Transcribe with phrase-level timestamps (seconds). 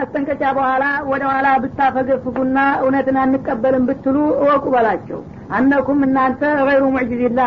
[0.00, 5.20] ማስጠንቀቂያ በኋላ ወደ ኋላ ብታፈገፍጉና እውነትን አንቀበልም ብትሉ እወቁ በላቸው።
[5.56, 7.40] አነኩም እናንተ ገይሩ ሙዕጅዝላ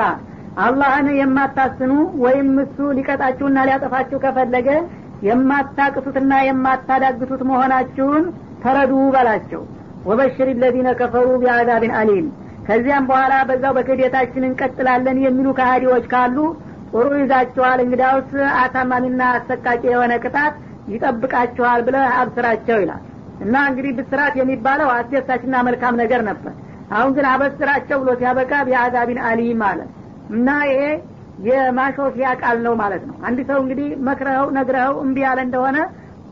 [0.64, 1.92] አላህን የማታስኑ
[2.24, 4.68] ወይም እሱ ሊቀጣችሁና ሊያጠፋችሁ ከፈለገ
[5.28, 8.24] የማታቅቱትና የማታዳግቱት መሆናችሁን
[8.64, 9.62] ተረዱ በላቸው።
[10.06, 12.28] ወበሽር ለዚነ ከፈሩ ቢአዛብን አሊም።
[12.68, 16.38] ከዚያም በኋላ በዛው በክህደታችን እንቀጥላለን የሚሉ ከሃዲዎች ካሉ
[16.92, 18.32] ጥሩ ይዛችኋል። እንግዳውስ
[18.62, 20.56] አሳማሚና አሰቃቂ የሆነ ቅጣት
[20.94, 23.02] ይጠብቃችኋል ብለህ አብስራቸው ይላል።
[23.44, 26.54] እና እንግዲህ ብስራት የሚባለው አስደሳችና መልካም ነገር ነበር።
[26.94, 29.90] አሁን ግን አበስራቸው ብሎ ሲያበቃ ቢአዛቢን አሊም ማለት
[30.34, 30.82] እና ይሄ
[31.48, 35.78] የማሾፊያ ቃል ነው ማለት ነው። አንድ ሰው እንግዲህ መክረኸው ነግረኸው እምቢ ያለ እንደሆነ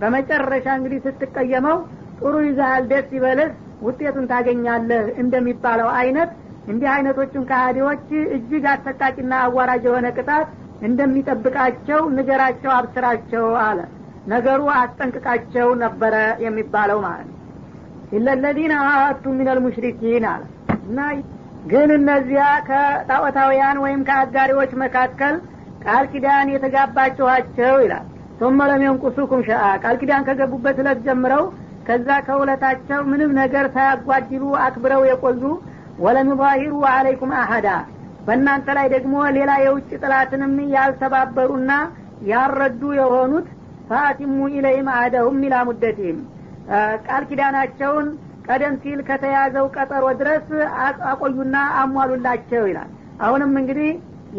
[0.02, 1.78] በመጨረሻ እንግዲህ ስትቀየመው
[2.20, 3.50] ጥሩ ይዛሃል ደስ ይበልህ
[3.82, 6.32] ውጤቱን ታገኛለህ እንደሚባለው አይነት
[6.68, 8.06] እንዲህ አይነቶቹን ከሃዲዎች
[8.36, 10.50] እጅግ አሰቃቂና አዋራጅ የሆነ ቅጣት
[10.88, 13.80] እንደሚጠብቃቸው ንገራቸው አብስራቸው አለ
[14.33, 16.15] ነገሩ አስጠንቅቃቸው ነበረ
[16.45, 17.35] የሚባለው ማለት ነው
[18.17, 20.43] ኢለለዚነ አሀቱ ሚነል ሙሽሪኪን አለ
[20.81, 20.99] እና
[21.71, 25.37] ግን እነዚያ ከጣዖታውያን ወይም ከአጋሪዎች መካከል
[25.85, 28.07] ቃል ኪዳን የተጋባችኋቸው ይላል
[28.41, 31.45] ثم لم ينقصوكم شيئا ቃል ኪዳን ከገቡበት እለት ጀምረው
[31.87, 35.43] ከዛ ከውለታቸው ምንም ነገር ሳያጓድሉ አክብረው የቆዩ
[36.05, 37.69] ወለም ዩዛሂሩ አለይኩም አሀዳ
[38.27, 41.71] በእናንተ ላይ ደግሞ ሌላ የውጭ ጥላትንም ያልተባበሩና
[42.31, 43.49] ያልረዱ የሆኑት
[43.92, 46.20] ፈአቲሙ ኢለይም አህደሁም ኢላ ሙደቲህም
[47.08, 48.08] ቃል ኪዳናቸውን
[48.48, 50.48] ቀደም ሲል ከተያዘው ቀጠሮ ድረስ
[51.12, 52.90] አቆዩና አሟሉላቸው ይላል።
[53.26, 53.90] አሁንም እንግዲህ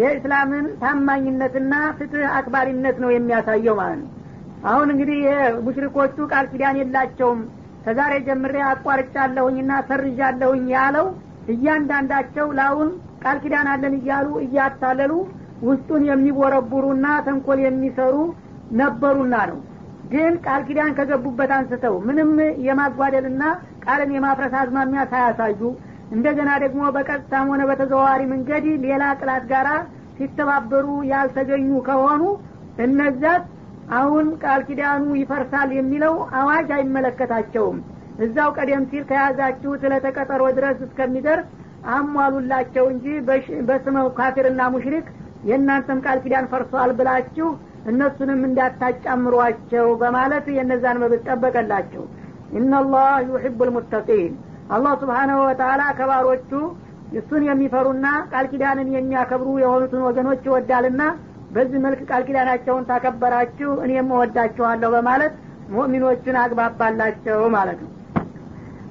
[0.00, 4.10] የእስላምን ታማኝነትና ፍትህ አክባሪነት ነው የሚያሳየው ማለት ነው።
[4.70, 5.20] አሁን እንግዲህ
[5.66, 7.40] ሙሽሪኮቹ ቃል ኪዳን የላቸውም።
[7.84, 11.06] ከዛሬ ጀምሬ አቋርጫለሁኝና ሰርዣለሁኝ ያለው
[11.52, 12.90] እያንዳንዳቸው ለአሁን
[13.22, 15.12] ቃል ኪዳን አለን እያሉ እያታለሉ
[15.68, 18.14] ውስጡን የሚቦረቡሩና ተንኮል የሚሰሩ
[18.80, 19.58] ነበሩና ነው።
[20.12, 22.30] ግን ቃል ኪዳን ከገቡበት አንስተው ምንም
[22.66, 23.42] የማጓደልና
[23.84, 25.60] ቃልን የማፍረስ አዝማሚያ ሳያሳዩ
[26.12, 29.68] እንደገና ደግሞ በቀጥታም ሆነ በተዘዋዋሪ መንገድ ሌላ ጥላት ጋራ
[30.16, 32.22] ሲተባበሩ ያልተገኙ ከሆኑ
[32.84, 33.44] እነዛት
[33.98, 37.78] አሁን ቃል ኪዳኑ ይፈርሳል የሚለው አዋጅ አይመለከታቸውም።
[38.24, 41.48] እዛው ቀደም ሲል ከያዛችሁ ስለተቀጠሮ ድረስ እስከሚደርስ
[41.94, 43.06] አሟሉላቸው እንጂ
[43.68, 45.06] በስመው ካፊርና ሙሽሪክ
[45.48, 47.48] የእናንተም ቃል ኪዳን ፈርሷል ብላችሁ
[47.91, 52.03] እነሱንም እንዳታጫምሯቸው በማለት የእነዛን መብት ጠበቀላቸው
[52.59, 54.33] ኢናላህ ዩሕቡ ልሙተቂን
[54.75, 56.51] አላህ ስብሓናሁ ወተላ ከባሮቹ
[57.19, 61.03] እሱን የሚፈሩና ቃል ኪዳንን የሚያከብሩ የሆኑትን ወገኖች ይወዳልና
[61.55, 65.35] በዚህ መልክ ቃል ኪዳናቸውን ታከበራችሁ እኔም እወዳችኋለሁ በማለት
[65.75, 67.91] ሙእሚኖችን አግባባላቸው ማለት ነው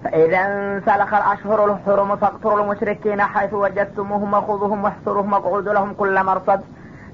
[0.04, 6.60] فإذا انسلخ الأشهر الحرم فاقتلوا المشركين حيث وجدتموهم وخذوهم واحصروهم واقعدوا لهم كل مرصد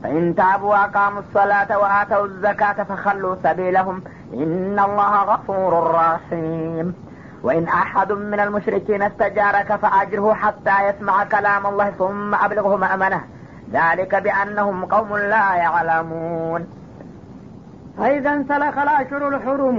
[0.02, 3.96] فإن تابوا وأقاموا الصلاة وآتوا الزكاة فخلوا سبيلهم
[4.34, 6.94] إن الله غفور رحيم
[7.42, 13.22] وإن أحد من المشركين استجارك فأجره حتى يسمع كلام الله ثم أبلغه مأمنه
[13.72, 16.60] ذلك بأنهم قوم لا يعلمون
[17.98, 19.78] فإذا انسلخ الأشهر الحرم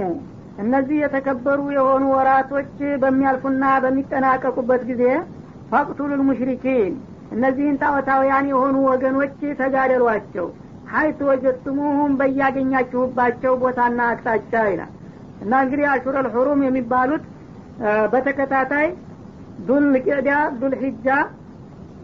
[0.62, 5.02] እነዚህ የተከበሩ የሆኑ ወራቶች በሚያልፉና በሚጠናቀቁበት ጊዜ
[5.70, 6.92] ፈቅቱሉ ልሙሽሪኪን
[7.31, 10.47] እነዚህን ጣዖታውያን የሆኑ ወገኖች ተጋደሏቸው።
[10.91, 14.93] ሀይት ወጀትሙሁም በያገኛችሁባቸው ቦታና አቅጣጫ ይላል።
[15.43, 17.25] እና እንግዲህ አሹረል ሑሩም የሚባሉት
[18.13, 18.87] በተከታታይ
[19.67, 20.29] ዱል ቄዳ
[20.61, 20.73] ዱል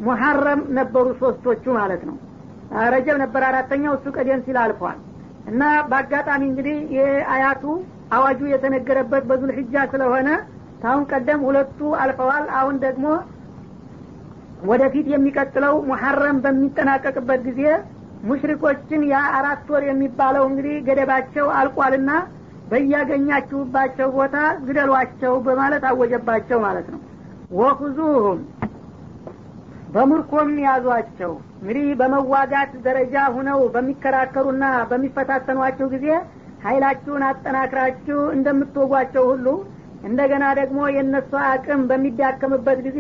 [0.06, 2.16] ሙሐረም ነበሩ ሶስቶቹ ማለት ነው።
[2.94, 4.98] ረጀብ ነበር አራተኛው እሱ ቀደም ሲል አልፏል።
[5.48, 7.64] እና በአጋጣሚ እንግዲህ የአያቱ
[8.16, 9.52] አዋጁ የተነገረበት በዙል
[9.94, 10.30] ስለሆነ
[10.82, 13.06] ታሁን ቀደም ሁለቱ አልፈዋል። አሁን ደግሞ
[14.64, 17.62] ወደፊት የሚቀጥለው ሙሐረም በሚጠናቀቅበት ጊዜ
[18.24, 22.12] ሙሽሪኮችን ያ አራት ወር የሚባለው እንግዲህ ገደባቸው አልቋልና
[22.70, 27.02] በያገኛችሁባቸው ቦታ ግደሏቸው በማለት አወጀባቸው ማለት ነው።
[27.60, 28.40] ወኩዙሁም
[29.94, 36.08] በምርኮም ያዟቸው። እንግዲህ በመዋጋት ደረጃ ሁነው በሚከራከሩና በሚፈታተኗቸው ጊዜ
[36.66, 39.48] ሀይላችሁን አጠናክራችሁ እንደምትወጓቸው ሁሉ
[40.04, 43.00] እንደገና ደግሞ የእነሱ አቅም በሚዳከምበት ጊዜ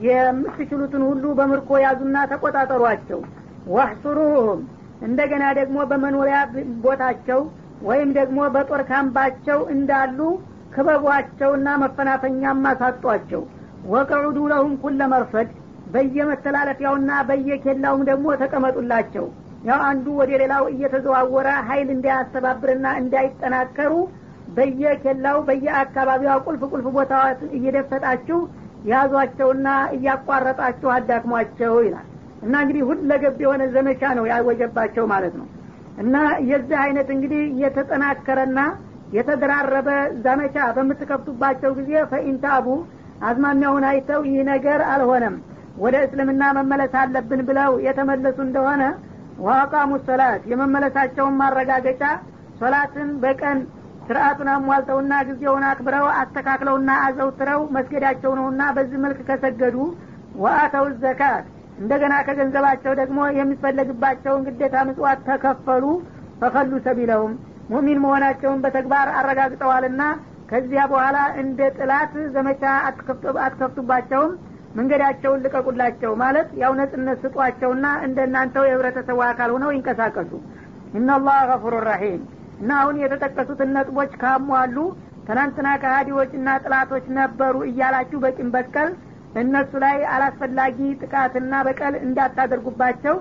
[0.00, 3.20] የምትችሉትን ሁሉ በምርኮ ያዙና ተቆጣጠሯቸው።
[3.74, 4.60] ዋህሱሩሁም
[5.06, 6.38] እንደገና ደግሞ በመኖሪያ
[6.84, 7.40] ቦታቸው
[7.82, 10.18] ወይም ደግሞ በጦር ካምባቸው እንዳሉ
[10.74, 13.42] ክበቧቸውና መፈናፈኛም አሳጧቸው።
[13.92, 15.48] ወቅዑዱ ለሁም ኩለ መርፈድ
[15.94, 19.24] በየመተላለፊያውና በየኬላውም ደግሞ ተቀመጡላቸው።
[19.64, 23.92] ያው አንዱ ወደ ሌላው እየተዘዋወረ ሀይል እንዳያስተባብርና እንዳይጠናከሩ
[24.56, 28.38] በየኬላው በየአካባቢዋ ቁልፍ ቁልፍ ቦታዎች እየደፈጣችሁ
[28.88, 32.06] ያዟቸውና እያቋረጣችሁ አዳክሟቸው ይላል።
[32.42, 35.48] እና እንግዲህ ሁለገብ የሆነ ዘመቻ ነው ያወጀባቸው ማለት ነው።
[36.02, 36.16] እና
[36.50, 38.60] የዚህ አይነት እንግዲህ የተጠናከረና
[39.16, 39.88] የተደራረበ
[40.24, 42.66] ዘመቻ በምትከፍቱባቸው ጊዜ ፈኢንታቡ
[43.28, 45.36] አዝማሚያውን አይተው ይህ ነገር አልሆነም።
[45.78, 48.82] ወደ እስልምና መመለስ አለብን ብለው የተመለሱ እንደሆነ
[49.46, 52.02] ዋቃሙ ሶላት የመመለሳቸውን ማረጋገጫ
[52.60, 53.58] ሶላትን በቀን
[54.10, 59.76] ስርአቱን አሟልተውና ጊዜውን አክብረው አስተካክለውና አዘውትረው መስገዳቸው ነውና በዚህ መልክ ከሰገዱ
[60.42, 61.44] ወአተው ዘካት።
[61.78, 65.84] እንደገና ከገንዘባቸው ደግሞ የሚፈለግባቸውን ግዴታ ምጽዋት ተከፈሉ
[66.40, 67.34] ፈከሉ ሰቢለውም
[67.70, 70.02] ሙሚን መሆናቸውን በተግባር አረጋግጠዋልና
[70.50, 74.34] ከዚያ በኋላ እንደ ጥላት ዘመቻ አትከፍቱባቸውም።
[74.78, 80.32] መንገዳቸውን ልቀቁላቸው ማለት ያው ነጽነት ስጧቸውና እንደ እናንተው የህብረተሰቡ አካል ሆነው ይንቀሳቀሱ።
[80.94, 82.20] እናላህ ገፉሩ ረሒም
[82.60, 84.76] እና አሁን የተጠቀሱትን ነጥቦች ካሟሉ
[85.26, 88.90] ትናንትና ከሀዲዎችና ጥላቶች ነበሩ እያላችሁ በቂም በቀል
[89.40, 93.16] እነሱ ላይ አላስፈላጊ ጥቃትና በቀል እንዳታደርጉባቸው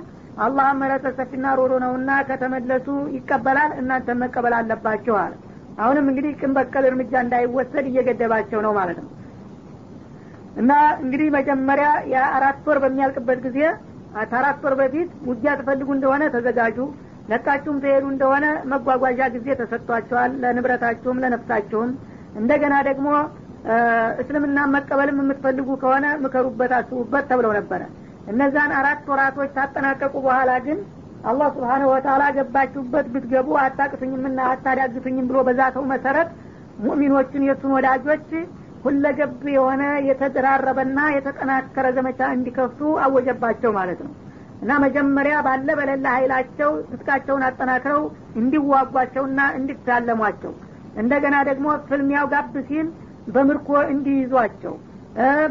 [0.45, 5.33] አላህ ምህረተ ሰፊና ሮሮ ነውና ከተመለሱ ይቀበላል እናንተ መቀበል አለባቸው አለ።
[5.80, 9.09] አሁንም እንግዲህ ቅን በቀል እርምጃ እንዳይወሰድ እየገደባቸው ነው ማለት ነው።
[10.62, 10.71] እና
[11.03, 13.59] እንግዲህ መጀመሪያ የአራት ወር በሚያልቅበት ጊዜ
[14.25, 16.77] ከአራት ወር በፊት ውጊያ ትፈልጉ እንደሆነ ተዘጋጁ
[17.29, 21.89] ለቃችሁም ትሄዱ እንደሆነ መጓጓዣ ጊዜ ተሰጥቷቸዋል ለንብረታችሁም ለነፍሳችሁም።
[22.39, 23.07] እንደገና ደግሞ
[24.21, 27.81] እስልምና መቀበልም የምትፈልጉ ከሆነ ምከሩበት አስቡበት ተብለው ነበረ።
[28.31, 30.79] እነዛን አራት ወራቶች ታጠናቀቁ በኋላ ግን
[31.23, 36.29] አላህ ስብሓንሁ ወተላ ገባችሁበት ብትገቡ አታቅቱኝምና አታዳግቱኝም ብሎ በዛተው መሰረት
[36.83, 38.27] ሙእሚኖችን የእሱን ወዳጆች
[38.85, 44.11] ሁለገብ የሆነ የተደራረበና የተጠናከረ ዘመቻ እንዲከፍቱ አወጀባቸው ማለት ነው
[44.61, 48.01] እና መጀመሪያ ባለ በሌላ ኃይላቸው ትጥቃቸውን አጠናክረው
[48.41, 50.53] እንዲዋጓቸውና እንዲታለሟቸው
[51.01, 52.88] እንደገና ደግሞ ፍልሚያው ጋብ ሲል
[53.35, 54.75] በምርኮ እንዲይዟቸው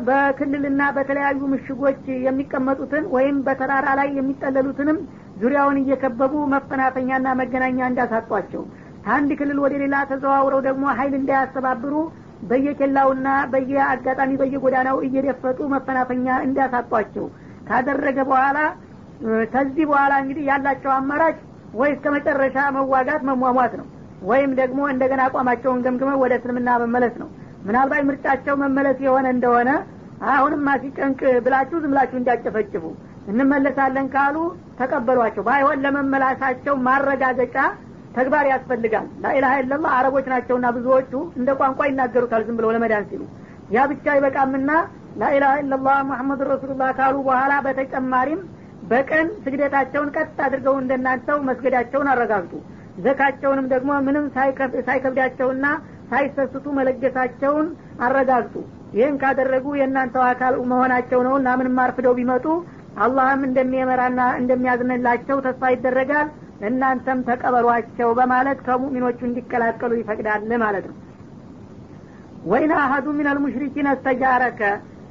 [0.07, 4.99] በክልልና በተለያዩ ምሽጎች የሚቀመጡትን ወይም በተራራ ላይ የሚጠለሉትንም
[5.41, 8.63] ዙሪያውን እየከበቡ መፈናፈኛና መገናኛ እንዳሳጧቸው
[9.05, 11.95] ከአንድ ክልል ወደ ሌላ ተዘዋውረው ደግሞ ሀይል እንዳያስተባብሩ
[12.51, 17.27] በየኬላውና በየአጋጣሚ በየጎዳናው እየደፈጡ መፈናፈኛ እንዳሳጧቸው
[17.69, 18.59] ካደረገ በኋላ
[19.53, 21.37] ከዚህ በኋላ እንግዲህ ያላቸው አማራጭ
[21.75, 23.87] ወይ እስከ መጨረሻ መዋጋት መሟሟት ነው።
[24.23, 27.29] ወይም ደግሞ እንደገና አቋማቸውን ገምግመው ወደ እስልምና መመለስ ነው።
[27.67, 29.71] ምናልባት ምርጫቸው መመለስ የሆነ እንደሆነ
[30.31, 32.85] አሁንም ማሲጨንቅ ብላችሁ ዝምላችሁ እንዳጨፈጭፉ
[33.31, 34.37] እንመለሳለን ካሉ
[34.79, 37.57] ተቀበሏቸው። ባይሆን ለመመላሳቸው ማረጋገጫ
[38.17, 43.23] ተግባር ያስፈልጋል። ላኢላሀ ኢለላ አረቦች ናቸውና ብዙዎቹ እንደ ቋንቋ ይናገሩታል ዝም ብለው ለመዳን ሲሉ።
[43.71, 44.71] ያ ብቻ ይበቃምና
[45.21, 48.41] ላኢላሀ ኢለላህ ሙሐመድ ረሱሉላህ ካሉ በኋላ በተጨማሪም
[48.91, 52.53] በቀን ስግደታቸውን ቀጥ አድርገው እንደናንተው መስገዳቸውን አረጋግጡ።
[53.05, 54.25] ዘካቸውንም ደግሞ ምንም
[54.87, 55.67] ሳይከብዳቸውና
[56.11, 57.67] ሳይሰስቱ መለገሳቸውን
[58.07, 58.55] አረጋግጡ።
[58.97, 62.47] ይህን ካደረጉ የእናንተው አካል መሆናቸው ነው። እና ምንም አርፍደው ቢመጡ
[62.99, 66.29] አላህም እንደሚመራና እንደሚያዝንላቸው ተስፋ ይደረጋል።
[66.69, 70.97] እናንተም ተቀበሏቸው በማለት ከሙሚኖቹ እንዲቀላቀሉ ይፈቅዳል ማለት ነው።
[72.49, 74.61] ወይን አሀዱ ምን አልሙሽሪኪን አስተጃረከ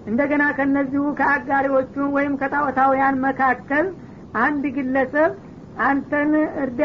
[0.07, 3.86] እንደገና ከነዚሁ ከአጋሪዎቹ ወይም ከጣዖታውያን መካከል
[4.44, 5.31] አንድ ግለሰብ
[5.88, 6.31] አንተን
[6.63, 6.81] እርዳ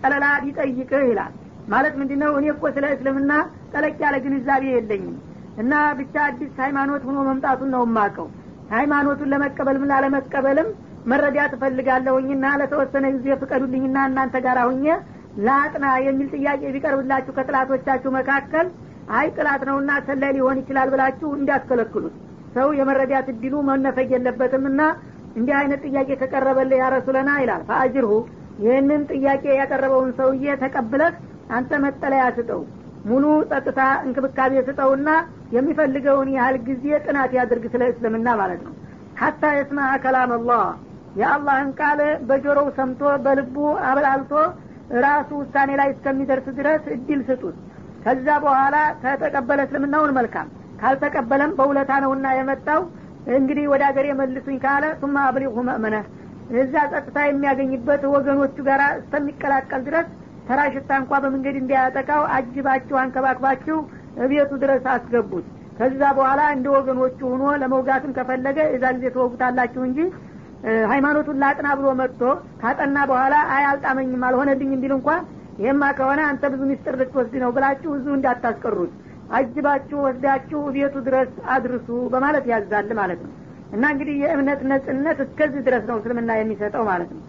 [0.00, 1.32] ጠለላ ሊጠይቅህ ይላል።
[1.72, 2.32] ማለት ምንድነው?
[2.38, 3.32] እኔ እኮ ስለ እስልምና
[3.72, 5.16] ጠለቅ ያለ ግንዛቤ የለኝም
[5.62, 8.28] እና ብቻ አዲስ ሃይማኖት ሆኖ መምጣቱን ነው የማቀው
[8.72, 10.68] ሃይማኖቱን ለመቀበልም ላለመቀበልም
[11.10, 14.86] መረዳት እፈልጋለሁኝና ለተወሰነ ጊዜ ፍቀዱልኝና እናንተ ጋር ሁኜ
[15.46, 18.66] ለአጥና የሚል ጥያቄ ቢቀርብላችሁ ከጥላቶቻችሁ መካከል
[19.18, 22.16] አይ ጥላት ነውና ሰላይ ሊሆን ይችላል ብላችሁ እንዲያስከለክሉት
[22.56, 24.80] ሰው የመረዳት እድሉ መነፈግ የለበትምና
[25.38, 28.12] እንዲህ አይነት ጥያቄ ከቀረበልህ ያረሱለና ይላል ፈአጅርሁ
[28.62, 31.12] ይህንን ጥያቄ ያቀረበውን ሰውዬ ተቀብለህ
[31.56, 32.62] አንተ መጠለያ ስጠው
[33.08, 35.10] ሙሉ ጸጥታ እንክብካቤ ስጠውና
[35.56, 38.72] የሚፈልገውን ያህል ጊዜ ጥናት ያድርግ ስለ እስልምና ማለት ነው።
[39.20, 40.64] ሀታ የስማ ከላም አላህ
[41.20, 43.56] የአላህን ቃል በጆሮው ሰምቶ በልቡ
[43.88, 44.32] አበላልቶ
[45.04, 47.56] ራሱ ውሳኔ ላይ እስከሚደርስ ድረስ እድል ስጡት።
[48.04, 52.80] ከዛ በኋላ ከተቀበለ እስልምናውን መልካም ካልተቀበለም በውለታ ነውና የመጣው።
[53.36, 55.96] እንግዲህ ወደ ሀገር የመልሱኝ ካለ ሱማ አብሊሁ መእመነ
[56.58, 60.06] እዛ ጸጥታ የሚያገኝበት ወገኖቹ ጋር እስከሚቀላቀል ድረስ
[60.46, 63.78] ተራ ሽታ እንኳ በመንገድ እንዲያጠቃው አጅባችሁ አንከባክባችሁ
[64.24, 65.46] እቤቱ ድረስ አስገቡት።
[65.78, 69.98] ከዛ በኋላ እንደ ወገኖቹ ሆኖ ለመውጋትም ከፈለገ እዛ ጊዜ ተወጉታላችሁ እንጂ
[70.90, 72.22] ሃይማኖቱን ላጥና ብሎ መጥቶ
[72.62, 75.20] ካጠና በኋላ አይ አልጣመኝም አልሆነልኝ እንዲል እንኳን
[75.62, 78.92] ይህማ ከሆነ አንተ ብዙ ሚስጥር ልትወስድ ነው ብላችሁ እዙ እንዳታስቀሩት
[79.36, 83.32] አጅባችሁ ወስዳችሁ ቤቱ ድረስ አድርሱ በማለት ያዛል ማለት ነው።
[83.72, 87.22] እና እንግዲህ የእምነት ነጽነት እስከዚህ ድረስ ነው እስልምና የሚሰጠው ማለት ነው።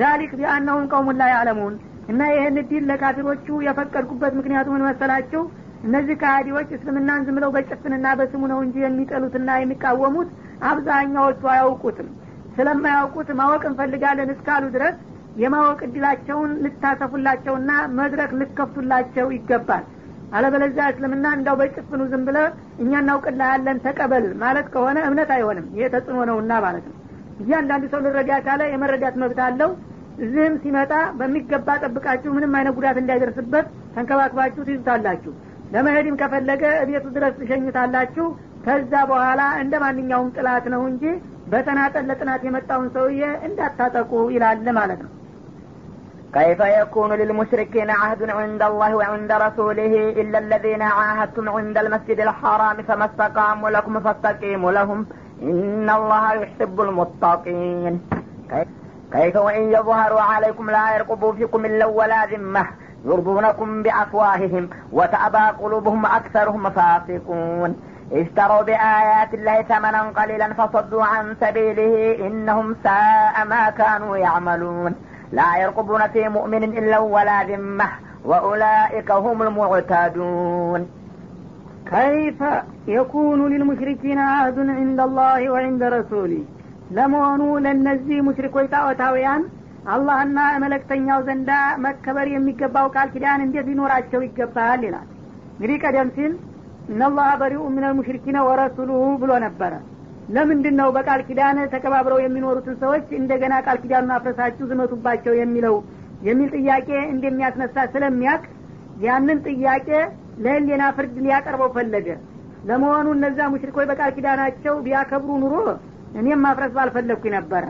[0.00, 1.74] ዛሊክ ቢአናሁም ቀውሙን ላይ አለሙን
[2.08, 5.42] እና ይህን ዲን ለካፊሮቹ የፈቀድኩበት ምክንያቱ ምን መሰላችሁ?
[5.84, 10.30] እነዚህ ከሃዲዎች እስልምናን ዝም ብለው በጭፍንና በስሙ ነው እንጂ የሚጠሉትና የሚቃወሙት
[10.70, 12.08] አብዛኛዎቹ አያውቁትም።
[12.56, 14.96] ስለማያውቁት ማወቅ እንፈልጋለን እስካሉ ድረስ
[15.42, 19.84] የማወቅ እድላቸውን ልታሰፉላቸውና መድረክ ልከፍቱላቸው ይገባል
[20.32, 22.38] አለበለዚያ እስልምና እንዳው በጭፍኑ ዝም ብለ
[22.82, 26.96] እኛ እናውቅልሃለን ተቀበል ማለት ከሆነ እምነት አይሆንም። ይሄ ተጽዕኖ ነውና ማለት ነው።
[27.42, 29.70] እያንዳንዱ ሰው ልረዳ ካለ የመረዳት መብት አለው።
[30.18, 35.32] እዚህም ሲመጣ በሚገባ ጠብቃችሁ ምንም አይነት ጉዳት እንዳይደርስበት ተንከባክባችሁ ትይዙታላችሁ።
[35.74, 38.26] ለመሄድም ከፈለገ እቤቱ ድረስ ትሸኙታላችሁ
[38.64, 41.04] ከዛ በኋላ እንደ ማንኛውም ጥላት ነው እንጂ
[41.52, 45.12] በተናጠል ለጥናት የመጣውን ሰውዬ እንዳታጠቁ ይላል ማለት ነው
[46.34, 53.04] كيف يكون للمشركين عهد عند الله وعند رسوله إلا الذين عاهدتم عند المسجد الحرام فما
[53.04, 55.06] استقاموا لكم فاستقيموا لهم؟
[55.42, 58.00] إن الله يحب المتقين.
[59.12, 62.66] كيف وإن يظهروا عليكم لا يرقبوا فيكم إلا ولا ذمة.
[63.04, 67.76] يرضونكم بأفواههم وتأبى قلوبهم وأكثرهم فاسقون.
[68.12, 74.94] اشتروا بآيات الله ثمنا قليلا فصدوا عن سبيله إنهم ساء ما كانوا يعملون.
[75.31, 77.89] لا يرقبون في مؤمن إلا ولا ذمة
[78.25, 80.81] وأولئك هم المعتدون
[81.85, 82.39] كيف
[82.87, 86.41] يكون للمشركين عهد عند الله وعند رسوله
[86.97, 89.43] ለመሆኑ ለእነዚህ ሙሽሪኮች ጣዖታውያን
[89.93, 91.51] አላህና መለክተኛው ዘንዳ
[91.85, 95.07] መከበር የሚገባው ቃል ኪዳን እንዴት ሊኖራቸው ይገባል ይላል
[95.55, 96.33] እንግዲህ ቀደም ሲል
[96.93, 99.73] እነላህ በሪኡ ምን ሙሽሪኪነ ወረሱሉሁ ብሎ ነበረ
[100.28, 105.76] ለምንድን ነው በቃል ኪዳን ተከባብረው የሚኖሩትን ሰዎች እንደገና ቃል ኪዳኑን አፍረሳችሁ ዝመቱባቸው የሚለው?
[106.26, 108.42] የሚል ጥያቄ እንደሚያስነሳ ስለሚያቅ
[109.04, 109.88] ያንን ጥያቄ
[110.44, 112.08] ለህሌና ፍርድ ሊያቀርበው ፈለገ።
[112.68, 115.54] ለመሆኑ እነዛ ሙሽሪኮች በቃል ኪዳናቸው ቢያከብሩ ኑሮ
[116.20, 117.64] እኔም ማፍረስ ባልፈለግኩኝ ነበረ።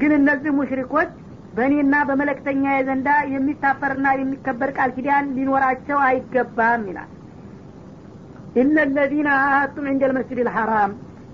[0.00, 1.10] ግን እነዚህ ሙሽሪኮች
[1.56, 7.10] በእኔና በመለክተኛ የዘንዳ የሚታፈርና የሚከበር ቃል ኪዳን ሊኖራቸው አይገባም ይላል።
[8.56, 10.92] ኢነ ለዚነ አሀቱም እንደ ልመስጅድ ልሐራም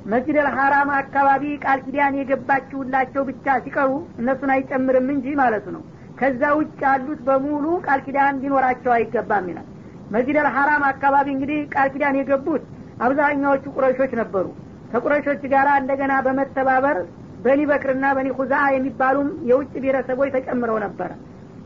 [0.08, 5.82] መስጅድ ልሐራም አካባቢ ቃል ኪዳን የገባችሁላቸው ብቻ ሲቀሩ እነሱን አይጨምርም እንጂ ማለቱ ነው።
[6.20, 9.66] ከዛ ውጭ ያሉት በሙሉ ቃል ኪዳን ሊኖራቸው አይገባም ይላል።
[10.14, 12.64] መስጅድ ልሐራም አካባቢ እንግዲህ ቃል ኪዳን የገቡት
[13.06, 14.46] አብዛኛዎቹ ቁረሾች ነበሩ።
[14.92, 16.98] ከቁረሾች ጋር እንደገና በመተባበር
[17.44, 21.10] በኒ በክርና በኒ ሁዛ የሚባሉም የውጭ ብሔረሰቦች ተጨምረው ነበረ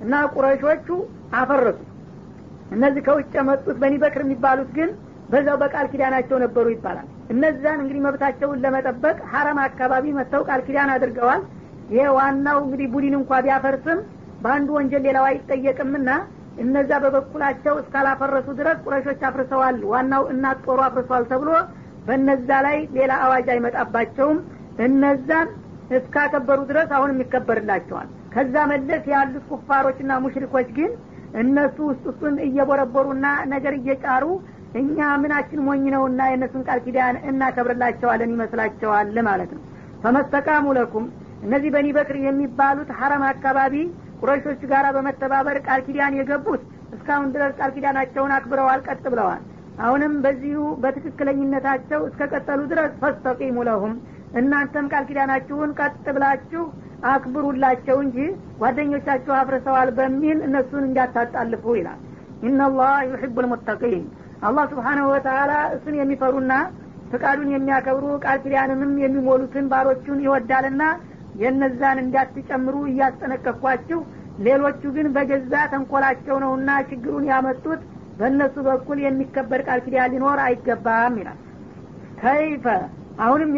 [0.03, 0.89] እና ቁረሾቹ
[1.41, 1.81] አፈረሱ።
[2.73, 4.91] እነዚህ ከውጭ የመጡት በኒ በክር የሚባሉት ግን
[5.33, 11.43] በዛው በቃል ኪዳናቸው ነበሩ ይባላል እነዛን እንግዲህ መብታቸውን ለመጠበቅ ሀረም አካባቢ መጥተው ቃል ኪዳን አድርገዋል።
[11.93, 13.99] ይሄ ዋናው እንግዲህ ቡድን እንኳ ቢያፈርስም
[14.43, 16.11] በአንዱ ወንጀል ሌላው አይጠየቅምና
[16.63, 21.51] እነዛ በበኩላቸው እስካላፈረሱ ድረስ ቁረሾች አፍርሰዋል ዋናው እናት ጦሩ አፍርሰዋል ተብሎ
[22.07, 24.39] በነዛ ላይ ሌላ አዋጅ አይመጣባቸውም።
[24.87, 25.49] እነዛን
[25.99, 30.93] እስካከበሩ ድረስ አሁንም ይከበርላቸዋል። ከዛ መለስ ያሉት ኩፋሮችና ሙሽሪኮች ግን
[31.41, 32.05] እነሱ ውስጥ
[32.47, 34.25] እየቦረቦሩና ነገር እየጫሩ
[34.81, 39.63] እኛ ምናችን ሞኝ ነውና የእነሱን ቃል ኪዳን እናከብርላቸዋለን ይመስላቸዋል ማለት ነው።
[40.05, 41.07] ፈመስተቃሙ ለኩም።
[41.45, 43.75] እነዚህ በኒ በክር የሚባሉት ሀረም አካባቢ
[44.21, 46.63] ቁረሾች ጋር በመተባበር ቃል ኪዳን የገቡት
[46.97, 49.43] እስካሁን ድረስ ቃል ኪዳናቸውን አክብረዋል ቀጥ ብለዋል።
[49.79, 53.95] አሁንም በዚሁ በትክክለኝነታቸው እስከ ቀጠሉ ድረስ ፈስተቂሙ ለሁም።
[54.41, 56.65] እናንተም ቃል ኪዳናችሁን ቀጥ ብላችሁ
[57.13, 58.19] አክብሩላቸው እንጂ
[58.61, 62.01] ጓደኞቻችሁ አፍርሰዋል በሚል እነሱን እንዳታጣልፉ ይላል።
[62.43, 64.05] ኢናላህ ዩሕቡ ልሙተቂን
[64.43, 66.53] አላህ ስብሓናሁ ወተላ እሱን የሚፈሩና
[67.11, 70.83] ፍቃዱን የሚያከብሩ ቃል ኪዳንንም የሚሞሉትን ባሮቹን ይወዳልና
[71.43, 73.99] የነዛን እንዳትጨምሩ እያስጠነቀቅኳችሁ
[74.47, 77.81] ሌሎቹ ግን በገዛ ተንኮላቸው ነውና ችግሩን ያመጡት
[78.19, 81.39] በእነሱ በኩል የሚከበር ቃል ኪዳን ሊኖር አይገባም ይላል።
[82.21, 82.67] ከይፈ
[83.23, 83.51] አሁንም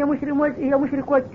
[0.69, 1.33] የሙሽሪኮቹ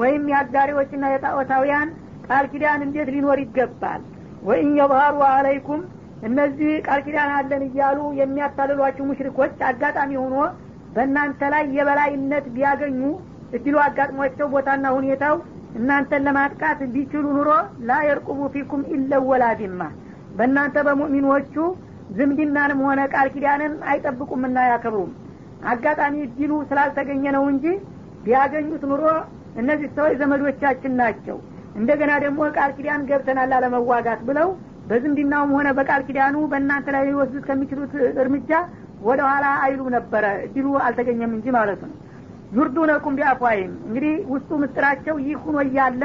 [0.00, 1.90] ወይም የአጋሪዎችና የጣዖታውያን
[2.26, 4.00] ቃል ኪዳን እንዴት ሊኖር ይገባል?
[4.42, 5.82] ወይን የظሀሩ አለይኩም
[6.22, 10.36] እነዚህ ቃል ኪዳን አለን እያሉ የሚያታልሏችሁ ሙሽሪኮች አጋጣሚ ሆኖ
[10.94, 13.00] በእናንተ ላይ የበላይነት ቢያገኙ
[13.56, 15.34] እድሉ አጋጥሟቸው ቦታና ሁኔታው
[15.78, 17.50] እናንተን ለማጥቃት ቢችሉ ኑሮ
[17.88, 19.80] ላ የርቁቡ ፊኩም ኢለወላ ዲማ
[20.38, 21.54] በእናንተ በሙእሚኖቹ
[22.16, 25.12] ዝምድናንም ሆነ ቃል ኪዳንን አይጠብቁምና አያከብሩም።
[25.72, 27.64] አጋጣሚ እድሉ ስላልተገኘ ነው እንጂ
[28.24, 29.04] ቢያገኙት ኑሮ
[29.60, 31.36] እነዚህ ሰዎች ዘመዶቻችን ናቸው።
[31.78, 34.48] እንደገና ደግሞ ቃል ኪዳን ገብተናል አለመዋጋት ብለው
[34.88, 38.50] በዝምድናውም ሆነ በቃል ኪዳኑ በእናንተ ላይ ሊወስዱት ከሚችሉት እርምጃ
[39.02, 41.92] ወደ ኋላ አይሉ ነበረ እድሉ አልተገኘም እንጂ ማለት ነው።
[42.56, 46.02] ዩርዱነኩም ቢአፏይም እንግዲህ ውስጡ ምስጥራቸው ይህ ሁኖ እያለ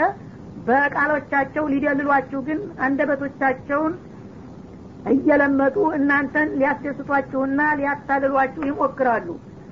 [0.68, 3.94] በቃሎቻቸው ሊደልሏችሁ ግን አንደበቶቻቸውን
[5.12, 9.28] እየለመጡ እናንተን ሊያስደስቷችሁና ሊያታልሏችሁ ይሞክራሉ።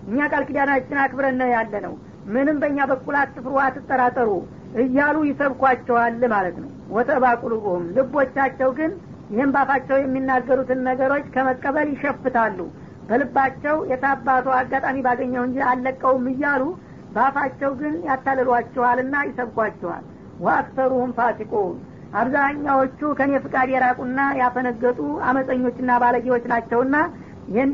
[0.07, 1.93] እኛ ቃል ኪዳናችን አክብረን ያለ ነው
[2.33, 4.29] ምንም በእኛ በኩል አትፍሩ አትጠራጠሩ
[4.83, 8.91] እያሉ ይሰብኳቸዋል ማለት ነው ወተባ ቁሉቡሁም ልቦቻቸው ግን
[9.31, 12.59] ይህም ባፋቸው የሚናገሩትን ነገሮች ከመቀበል ይሸፍታሉ።
[13.09, 16.61] በልባቸው የታባቱ አጋጣሚ ባገኘው እንጂ አለቀውም እያሉ
[17.15, 20.03] ባፋቸው ግን ያታልሏቸዋልና ይሰብኳቸዋል።
[20.39, 21.75] ወአክሰሩሁም ፋሲቁን።
[22.19, 24.99] አብዛኛዎቹ ከኔ ፍቃድ የራቁና ያፈነገጡ
[25.29, 26.95] አመፀኞችና ባለጌዎች ናቸውና
[27.49, 27.71] ይህን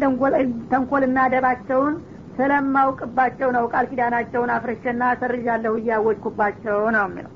[0.71, 1.93] ተንኮልና ደባቸውን
[2.37, 7.33] ስለማውቅባቸው ነው ቃል ኪዳናቸውን አፍርሼና ሰርዣለሁ እያወጅኩባቸው ነው የሚለው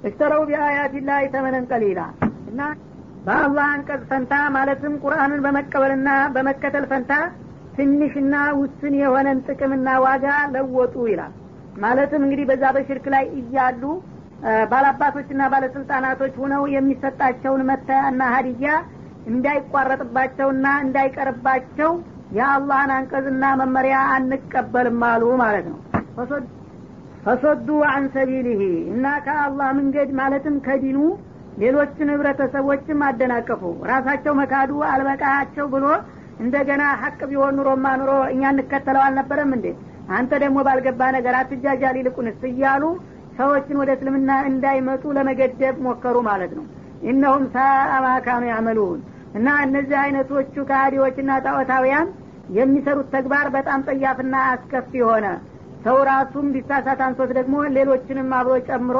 [0.00, 2.00] እሽተረው ቢአያት ላይ ተመነን ቀሊላ
[2.50, 2.60] እና
[3.24, 7.12] በአላህ አንቀጽ ፈንታ ማለትም ቁርአንን በመቀበልና በመከተል ፈንታ
[7.76, 11.34] ትንሽና ውስን የሆነን ጥቅምና ዋጋ ለወጡ ይላል።
[11.76, 13.82] ማለትም እንግዲህ በዛ በሽርክ ላይ እያሉ
[14.70, 18.70] ባላባቶችና ባለስልጣናቶች ሁነው የሚሰጣቸውን መታያና ሀዲያ
[19.30, 21.90] እንዳይቋረጥባቸውና እንዳይቀርባቸው
[22.36, 25.78] የአላህን አንቀዝና መመሪያ አንቀበልም አሉ ማለት ነው
[27.24, 28.60] ፈሶዱ አን ሰቢልህ
[28.92, 30.98] እና ከአላህ መንገድ ማለትም ከዲኑ
[31.60, 35.86] ሌሎችን ህብረተሰቦችም አደናቀፉ። ራሳቸው መካዱ አልበቃቸው ብሎ
[36.40, 39.66] እንደገና ሀቅ ቢሆን ኑሮማ ኑሮ እኛ እንከተለው አልነበረም እንዴ?
[40.10, 42.84] አንተ ደግሞ ባልገባ ነገር አትጃጃል ይልቁንስ እያሉ
[43.38, 46.64] ሰዎችን ወደ እስልምና እንዳይመጡ ለመገደብ ሞከሩ ማለት ነው።
[47.10, 48.98] እነሁም ሳአማ ካኑ ያመሉን
[49.34, 52.08] እና እነዚህ አይነቶቹ ከሃዲዎችና ጣዖታውያን
[52.56, 55.26] የሚሰሩት ተግባር በጣም ጠያፍና አስከፊ ሆነ
[55.84, 58.96] ሰው ራሱም ቢሳሳት አንሶት ደግሞ ሌሎችንም አብሮ ጨምሮ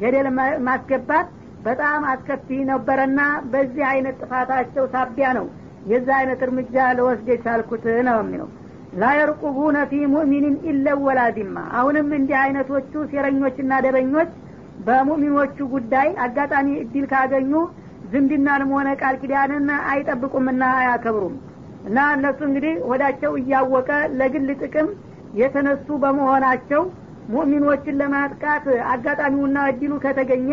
[0.00, 0.26] ገደል
[0.66, 1.28] ማስገባት
[1.64, 3.20] በጣም አስከፊ ነበረና
[3.52, 5.46] በዚህ አይነት ጥፋታቸው ሳቢያ ነው
[5.90, 8.48] የዛ አይነት እርምጃ ለወስድ የቻልኩት ነው የሚለው።
[9.00, 14.30] ላየርቁቡነ ፊ ሙእሚኒን ኢለ ወላዚማ። አሁንም እንዲህ አይነቶቹ ሴረኞችና ደበኞች
[14.86, 17.52] በሙእሚኖቹ ጉዳይ አጋጣሚ እድል ካገኙ
[18.12, 21.36] ዝምድናንም ሆነ ቃል ኪዳንን አይጠብቁምና አያከብሩም።
[21.86, 24.88] እና እነሱ እንግዲህ ወዳቸው እያወቀ ለግል ጥቅም
[25.40, 26.82] የተነሱ በመሆናቸው
[27.32, 30.50] ሙእሚኖችን ለማጥቃት አጋጣሚውና እድሉ ከተገኘ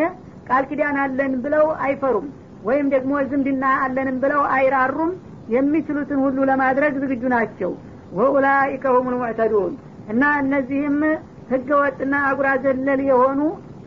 [0.50, 2.28] ቃል ኪዳን አለን ብለው አይፈሩም
[2.68, 5.12] ወይም ደግሞ ዝምድና አለንም ብለው አይራሩም።
[5.54, 7.72] የሚችሉትን ሁሉ ለማድረግ ዝግጁ ናቸው።
[8.18, 9.74] ወኡላኢከ ሁም ልሙዕተዱን
[10.12, 10.98] እና እነዚህም
[11.52, 13.40] ህገወጥና አጉራ ዘለል የሆኑ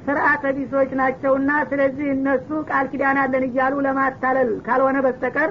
[0.07, 5.51] ስርአተ ቢሶች ናቸውና ስለዚህ እነሱ ቃል ኪዳን አለን እያሉ ለማታለል ካልሆነ በስተቀር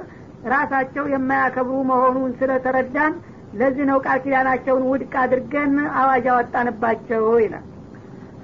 [0.53, 3.13] ራሳቸው የማያከብሩ መሆኑን ስለተረዳን
[3.60, 7.66] ለዚህ ነው ቃል ኪዳናቸውን ውድቅ አድርገን አዋጅ አወጣንባቸው ይላል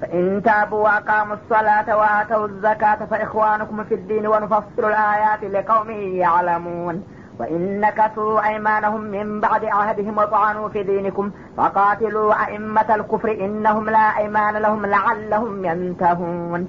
[0.01, 5.89] فإن تابوا وأقاموا الصلاة وآتوا الزكاة فإخوانكم في الدين ونفصل الآيات لقوم
[6.23, 6.95] يعلمون
[7.39, 11.25] وإن نكثوا أيمانهم من بعد عهدهم وطعنوا في دينكم
[11.57, 16.61] فقاتلوا أئمة الكفر إنهم لا أيمان لهم لعلهم ينتهون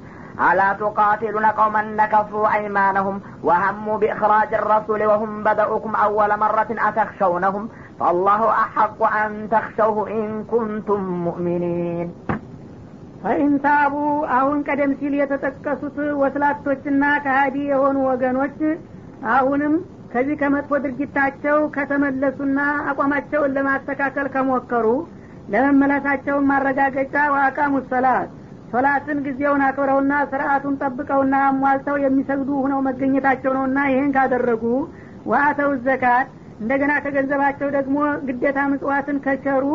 [0.52, 7.68] ألا تقاتلون قوما نكثوا أيمانهم وهموا بإخراج الرسول وهم بدأوكم أول مرة أتخشونهم
[8.00, 12.08] فالله أحق أن تخشوه إن كنتم مؤمنين
[13.22, 13.94] ፈኢን ታቡ
[14.37, 18.56] አሁን ቀደም ሲል የተጠቀሱት ወስላቶችና ከሀዲ የሆኑ ወገኖች
[19.35, 19.74] አሁንም
[20.12, 22.58] ከዚህ ከመጥፎ ድርጊታቸው ከተመለሱና
[22.90, 24.87] አቋማቸውን ለማስተካከል ከሞከሩ
[25.52, 28.28] ለመመለሳቸውን ማረጋገጫ ዋቃሙ ሰላት
[28.72, 34.64] ሶላትን ጊዜውን አክብረውና ስርአቱን ጠብቀውና አሟልተው የሚሰግዱ ሁነው መገኘታቸው ነውና ይህን ካደረጉ
[35.32, 36.28] ዋአተው ዘካት
[36.59, 39.65] እንደገና ከገንዘባቸው ደግሞ ግዴታ ምጽዋትን ከቸሩ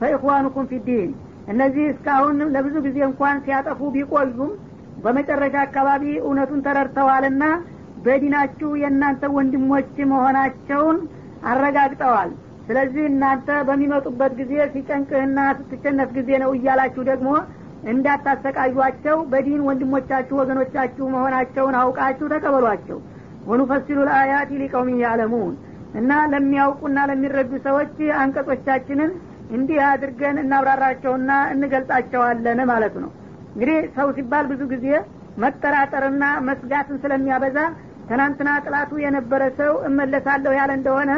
[0.00, 1.10] ፈኢኽዋኑኩም ፊዲን
[1.48, 4.52] እነዚህ እስካሁን ለብዙ ጊዜ እንኳን ሲያጠፉ ቢቆዩም
[5.04, 7.44] በመጨረሻ አካባቢ እውነቱን ተረድተዋልና
[8.04, 10.98] በዲናችሁ የእናንተ ወንድሞች መሆናቸውን
[11.50, 12.30] አረጋግጠዋል።
[12.66, 17.30] ስለዚህ እናንተ በሚመጡበት ጊዜ ሲጨንቅህና ስትቸነፍ ጊዜ ነው እያላችሁ ደግሞ
[17.94, 22.98] እንዳታሰቃዩቸው በዲን ወንድሞቻችሁ ወገኖቻችሁ መሆናቸውን አውቃችሁ ተቀበሏቸው።
[23.46, 25.52] ወኑፈሲሉ ልአያት ሊቀውም ያለሙን
[25.94, 29.10] እና ለሚያውቁና ለሚረዱ ሰዎች አንቀጾቻችንን
[29.56, 33.10] እንዲህ አድርገን እናብራራቸውና እንገልጻቸዋለን ማለቱ ነው።
[33.54, 34.86] እንግዲህ ሰው ሲባል ብዙ ጊዜ
[35.44, 37.58] መጠራጠርና መስጋትን ስለሚያበዛ
[38.08, 41.12] ትናንትና ጥላቱ የነበረ ሰው እመለሳለሁ ያለ እንደሆነ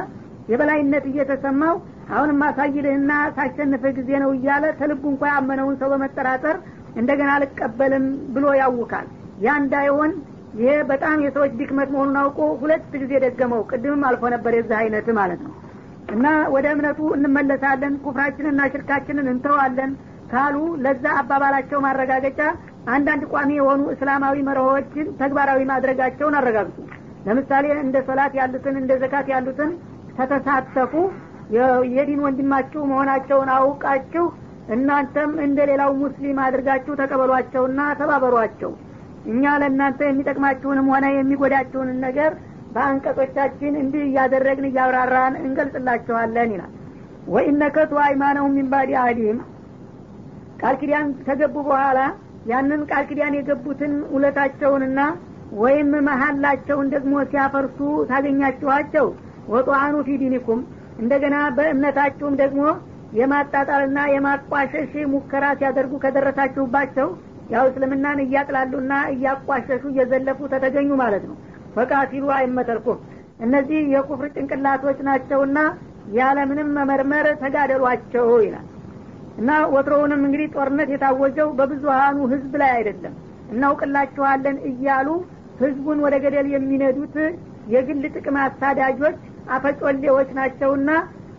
[0.51, 1.77] የበላይነት እየተሰማው
[2.15, 6.57] አሁን ማሳይልህና ሳሸንፍህ ጊዜ ነው እያለ ተልቡ እንኳ ያመነውን ሰው በመጠራጠር
[7.01, 9.07] እንደገና አልቀበልም ብሎ ያውካል።
[9.45, 10.13] ያ እንዳይሆን
[10.57, 15.41] ይሄ በጣም የሰዎች ድክመት መሆኑን አውቆ ሁለት ጊዜ ደገመው ቅድምም አልፎ ነበር የዚህ አይነት ማለት
[15.47, 15.53] ነው።
[16.15, 19.93] እና ወደ እምነቱ እንመለሳለን ኩፍራችንና ሽርካችንን እንተዋለን
[20.33, 22.41] ካሉ ለዛ አባባላቸው ማረጋገጫ
[22.95, 26.79] አንዳንድ ቋሚ የሆኑ እስላማዊ መርሆችን ተግባራዊ ማድረጋቸውን አረጋግጡ።
[27.27, 29.71] ለምሳሌ እንደ ሶላት ያሉትን እንደ ዘካት ያሉትን
[30.19, 30.93] ከተሳተፉ
[31.95, 34.25] የዲን ወንድማችሁ መሆናቸውን አውቃችሁ
[34.75, 38.71] እናንተም እንደ ሌላው ሙስሊም አድርጋችሁ ተቀበሏቸውና ተባበሯቸው
[39.27, 42.33] እኛ ለእናንተ የሚጠቅማችሁንም ሆነ የሚጎዳችሁን ነገር
[42.75, 46.73] በአንቀጾቻችን እንዲህ እያደረግን እያብራራን እንገልጽላችኋለን ይላል።
[47.27, 49.39] ወኢነከቱ አይማነሁም ሚንባዲ አህዲም
[50.61, 52.01] ቃል ኪዳን ከገቡ በኋላ
[52.47, 55.01] ያንን ቃል ኪዳን የገቡትን ውለታቸውንና
[55.57, 57.79] ወይም መሀላቸውን ደግሞ ሲያፈርሱ
[58.11, 59.07] ታገኛችኋቸው።
[59.49, 60.13] ወጧአኑ ፊ
[61.01, 62.63] እንደገና በእምነታችሁም ደግሞ
[63.19, 67.09] የማጣጣልና የማቋሸሽ ሙከራ ሲያደርጉ ከደረሳችሁባቸው
[67.51, 71.37] ያው እስልምናን እያጥላሉና እያቋሸሹ እየዘለፉ ተተገኙ ማለት ነው።
[71.77, 72.99] ፈቃቲሉ አይመተልኩም
[73.41, 75.59] እነዚህ የኩፍር ጭንቅላቶች ናቸውና
[76.17, 78.67] ያለምንም መመርመር ተጋደሏቸው ይላል።
[79.41, 83.15] እና ወትሮውንም እንግዲህ ጦርነት የታወጀው በብዙሀኑ ህዝብ ላይ አይደለም።
[83.53, 85.09] እናውቅላችኋለን እያሉ
[85.61, 87.15] ህዝቡን ወደ ገደል የሚነዱት
[87.75, 89.17] የግል ጥቅም አሳዳጆች
[89.57, 90.91] አፈጮሌዎች ናቸውና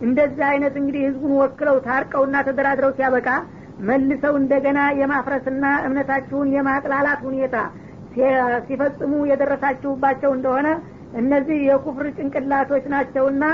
[0.06, 3.28] እንደዚህ አይነት እንግዲህ ህዝቡን ወክለው ታርቀውና ተደራድረው ሲያበቃ
[3.88, 7.56] መልሰው እንደገና የማፍረስና እምነታችሁን የማጥላላት ሁኔታ
[8.66, 10.68] ሲፈጽሙ የደረሳችሁባቸው እንደሆነ
[11.20, 13.44] እነዚህ የኩፍር ጭንቅላቶች ናቸውና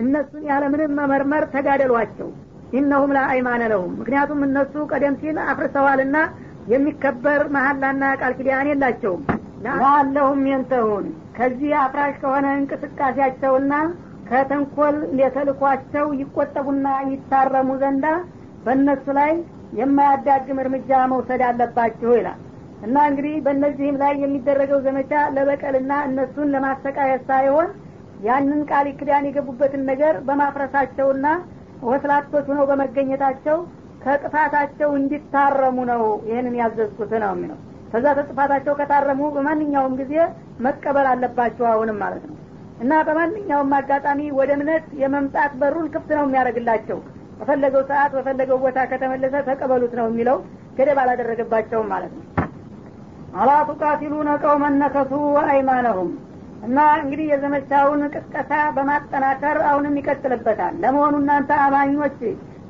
[0.00, 2.28] እነሱን ያለምንም መመርመር ተጋደሏቸው።
[2.72, 6.16] ኢነሁም ላ አይማነ ለሁም። ምክንያቱም እነሱ ቀደም ሲል አፍርሰዋልና
[6.72, 9.22] የሚከበር መሀላና ቃል ኪዳን የላቸውም።
[9.64, 11.06] ለአለሁም የንተሁን
[11.38, 13.72] ከዚህ አፍራሽ ከሆነ እንቅስቃሴያቸውና
[14.30, 18.06] ከተንኮል የተልኳቸው ይቆጠቡና ይታረሙ ዘንዳ
[18.64, 19.32] በእነሱ ላይ
[19.78, 22.38] የማያዳግም እርምጃ መውሰድ አለባችሁ ይላል።
[22.86, 27.68] እና እንግዲህ በእነዚህም ላይ የሚደረገው ዘመቻ ለበቀልና እነሱን ለማሰቃየት ሳይሆን
[28.24, 31.26] ያንን ቃል ክዳን የገቡበትን ነገር በማፍረሳቸውና
[31.84, 33.58] ወስላቶች ሆነው በመገኘታቸው
[34.04, 37.58] ከጥፋታቸው እንዲታረሙ ነው ይህንን ያዘዝኩት ነው የሚለው።
[37.92, 40.14] ከዛ ተጥፋታቸው ከታረሙ በማንኛውም ጊዜ
[40.66, 42.36] መቀበል አለባቸው አሁንም ማለት ነው።
[42.82, 46.98] እና በማንኛውም አጋጣሚ ወደ እምነት የመምጣት በሩን ክፍት ነው የሚያደርግላቸው
[47.40, 50.38] በፈለገው ሰዓት በፈለገው ቦታ ከተመለሰ ተቀበሉት ነው የሚለው
[50.78, 52.24] ገደብ አላደረገባቸውም ማለት ነው።
[53.34, 55.12] አላ ቱቃቲሉነ ቀውመን ነከሱ
[55.46, 56.10] አይማነሁም
[56.66, 62.18] እና እንግዲህ የዘመቻውን ቅስቀሳ በማጠናከር አሁንም ይቀጥልበታል። ለመሆኑ እናንተ አማኞች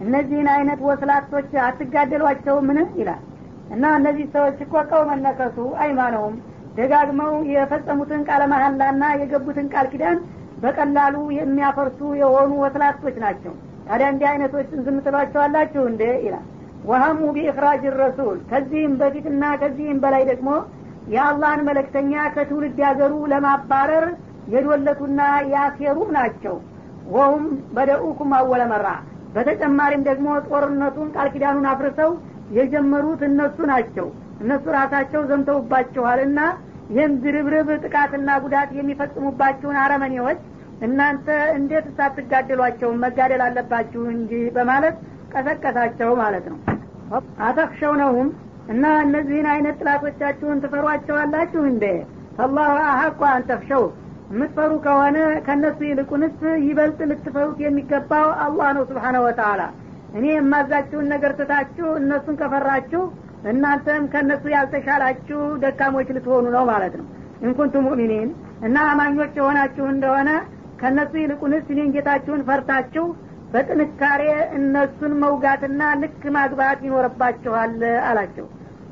[0.00, 3.22] እነዚህን አይነት ወስላቶች አትጋደሏቸው ምን ይላል።
[3.70, 6.36] እና እነዚህ ሰዎች እኮ ቀውመን ነከሱ አይማነውም
[6.76, 10.18] ደጋግመው የፈጸሙትን ቃለ መሀላና የገቡትን ቃል ኪዳን
[10.62, 13.52] በቀላሉ የሚያፈርሱ የሆኑ ወስላቶች ናቸው
[13.90, 16.02] ታዲያ እንዲህ አይነቶችን ዝም ትሏቸዋላችሁ እንዴ?
[16.24, 16.44] ይላል።
[16.84, 20.50] ወሀሙ ቢእክራጅ ረሱል ከዚህም በፊትና ከዚህም በላይ ደግሞ
[21.14, 24.06] የአላህን መለክተኛ ከትውልድ ያገሩ ለማባረር
[24.52, 25.20] የዶለቱና
[25.54, 26.54] ያሴሩም ናቸው።
[27.14, 28.86] ወሁም በደኡኩም አወለ መራ።
[29.34, 32.10] በተጨማሪም ደግሞ ጦርነቱን ቃል ኪዳኑን አፍርሰው
[32.58, 34.06] የጀመሩት እነሱ ናቸው።
[34.42, 36.40] እነሱ ራሳቸው ዘምተውባችኋልና
[36.90, 40.38] ይህም ድርብርብ ጥቃትና ጉዳት የሚፈጽሙባችሁን አረመኔዎች
[40.80, 44.96] እናንተ እንዴት ሳትጋደሏቸው መጋደል አለባችሁ እንጂ በማለት
[45.32, 46.58] ቀሰቀሳቸው ማለት ነው።
[47.46, 48.28] አተክሸው ነውም
[48.72, 51.84] እና እነዚህን አይነት ጥላቶቻችሁን ትፈሯቸዋላችሁ እንዴ?
[52.36, 53.84] ፈላሁ አሀቋ አንተክሸው።
[54.32, 55.16] የምትፈሩ ከሆነ
[55.46, 59.62] ከእነሱ ይልቁንስ ይበልጥ ልትፈሩት የሚገባው አላህ ነው ስብሓነ ወተአላ
[60.14, 63.02] እኔ የማዛችሁን ነገር ትታችሁ እነሱን ከፈራችሁ
[63.50, 67.06] እናንተም ከእነሱ ያልተሻላችሁ ደካሞች ልትሆኑ ነው ማለት ነው።
[67.42, 68.30] እንኩንቱ ሙእሚኒን
[68.66, 70.30] እና አማኞች የሆናችሁ እንደሆነ
[70.80, 73.04] ከእነሱ ይልቁንስ እኔን ጌታችሁን ፈርታችሁ
[73.52, 74.22] በጥንካሬ
[74.58, 77.72] እነሱን መውጋትና ልክ ማግባት ይኖርባችኋል
[78.08, 78.46] አላቸው።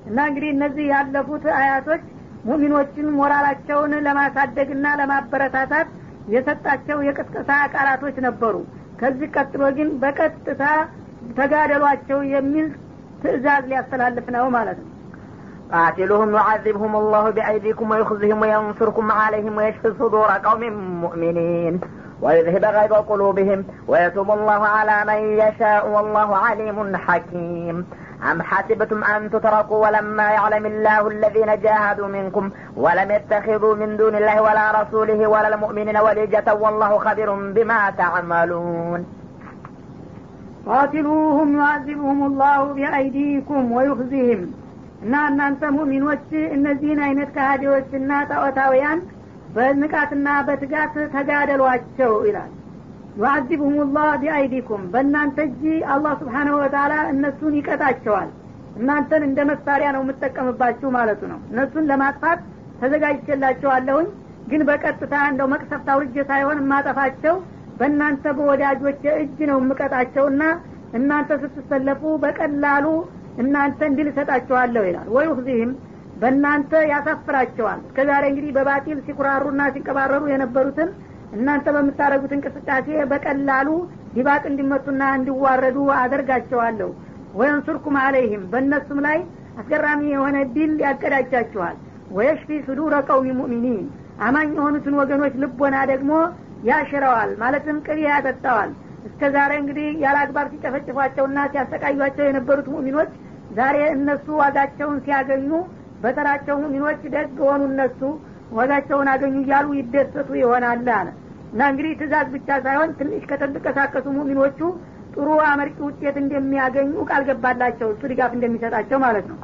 [0.09, 2.03] እና እንግዲህ እነዚህ ያለፉት አያቶች
[2.49, 5.89] ሙሚኖችን ሞራላቸውን ለማሳደግና ለማበረታታት
[6.35, 8.57] የሰጣቸው የቅስቀሳ ቃላቶች ነበሩ።
[9.01, 10.63] ከዚህ ቀጥሎ ግን በቀጥታ
[11.39, 12.69] ተጋደሏቸው የሚል
[13.23, 14.89] ትእዛዝ ሊያስተላልፍ ነው ማለት ነው
[15.73, 20.63] قاتلوهم يعذبهم الله بأيديكم ويخزهم وينصركم عليهم ويشفي صدور قوم
[21.01, 21.81] مؤمنين.
[22.23, 27.87] ويذهب غيظ قلوبهم ويتوب الله على من يشاء والله عليم حكيم.
[28.33, 34.43] أم حسبتم أن تتركوا ولما يعلم الله الذين جاهدوا منكم ولم يتخذوا من دون الله
[34.43, 39.07] ولا رسوله ولا المؤمنين وليجة والله خبير بما تعملون.
[40.67, 44.53] قاتلوهم يعذبهم الله بأيديكم ويخزيهم
[44.99, 49.01] እና እናንተ ሙሚኖች እነዚህን አይነት ከሃዲዎችና ጣዖታውያን
[49.55, 52.51] በንቃትና በትጋት ተጋደሏቸው ይላል።
[53.19, 55.63] ዩአዚብሁም ላህ ቢአይዲኩም በእናንተ እጅ
[55.95, 58.29] አላህ ስብሓነሁ ወተላ እነሱን ይቀጣቸዋል።
[58.79, 62.41] እናንተን እንደ መሳሪያ ነው የምጠቀምባችሁ ማለቱ ነው። እነሱን ለማጥፋት
[62.83, 64.09] ተዘጋጅቼላቸዋለሁኝ
[64.49, 67.35] ግን በቀጥታ እንደው መቅሰፍት አውርጄ ሳይሆን የማጠፋቸው
[67.79, 70.43] በእናንተ በወዳጆች እጅ ነው የምቀጣቸውና
[70.99, 72.87] እናንተ ስትሰለፉ በቀላሉ
[73.39, 75.73] እናንተ እንዲል እሰጣቸዋለሁ ይላል። ወይ ዚህም
[76.23, 80.89] በእናንተ ያሳፍራቸዋል። እስከ ዛሬ እንግዲህ በባጢል ሲኩራሩና ሲቀባረሩ የነበሩትን
[81.35, 83.69] እናንተ በምታደረጉት እንቅስቃሴ በቀላሉ
[84.15, 86.91] ዲባቅ እንዲመቱና እንዲዋረዱ አደርጋቸዋለሁ።
[87.35, 89.19] ወየንሱርኩም አለይህም በእነሱም ላይ
[89.61, 91.77] አስገራሚ የሆነ ድል ያቀዳጃችኋል።
[92.11, 93.87] ወየሽፊ ሱዱረ ቀውሚ ሙእሚኒን
[94.27, 96.13] አማኝ የሆኑትን ወገኖች ልቦና ደግሞ
[96.69, 98.71] ያሽረዋል ማለትም ቅቤ ያጠጣዋል።
[99.09, 103.11] እስከ ዛሬ እንግዲህ ያለ አግባር ሲጨፈጭፏቸውና ሲያሰቃዩቸው የነበሩት ሙሚኖች
[103.59, 105.51] ዛሬ እነሱ ዋጋቸውን ሲያገኙ
[106.03, 108.01] በተራቸው ሙሚኖች ደግ ሆኑ እነሱ
[108.59, 111.09] ዋጋቸውን አገኙ እያሉ ይደሰቱ ይሆናል አለ።
[111.53, 114.59] እና እንግዲህ ትእዛዝ ብቻ ሳይሆን ትንሽ ከተንቀሳቀሱ ሙሚኖቹ
[115.15, 119.39] ጥሩ አመርቂ ውጤት እንደሚያገኙ ቃል ገባላቸው እሱ ድጋፍ እንደሚሰጣቸው ማለት ነው።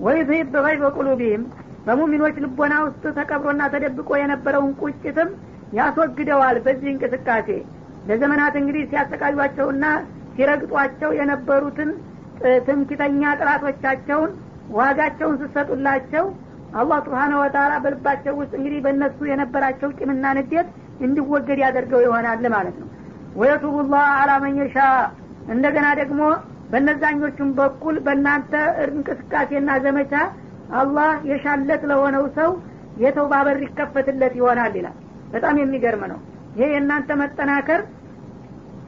[0.00, 1.44] ወይ ዝሂብ በገይ በቁሉቢህም
[1.86, 5.30] በሙሚኖች ልቦና ውስጥ ተቀብሮና ተደብቆ የነበረውን ቁጭትም
[5.78, 7.48] ያስወግደዋል በዚህ እንቅስቃሴ።
[8.08, 9.84] ለዘመናት እንግዲህ ሲያሰቃዩቸውና
[10.36, 11.90] ሲረግጧቸው የነበሩትን
[12.66, 14.30] ትምክተኛ ጥላቶቻቸውን
[14.78, 16.24] ዋጋቸውን ስሰጡላቸው
[16.78, 20.68] አላህ ስብሓነ ወተላ በልባቸው ውስጥ እንግዲህ በእነሱ የነበራቸው ቂምና ንዴት
[21.06, 22.88] እንዲወገድ ያደርገው ይሆናል ማለት ነው።
[23.40, 24.76] ወየቱቡ ላህ አላ መየሻ
[25.54, 26.20] እንደገና ደግሞ
[26.72, 28.52] በነዛኞቹም በኩል በእናንተ
[28.86, 30.12] እንቅስቃሴና ዘመቻ
[30.80, 32.50] አላህ የሻለት ለሆነው ሰው
[33.02, 34.96] የተውባ በር ይከፈትለት ይሆናል ይላል።
[35.32, 36.18] በጣም የሚገርም ነው።
[36.56, 37.80] ይሄ የእናንተ መጠናከር